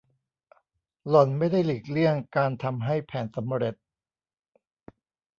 [1.09, 3.75] หล่อนไม่ได้หลีกเลี่ยงจากการทำให้แผนสำเร็จ